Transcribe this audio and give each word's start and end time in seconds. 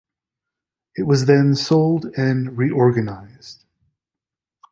It 0.95 1.03
was 1.05 1.25
then 1.25 1.53
sold 1.53 2.05
and 2.17 2.57
re-organized. 2.57 3.65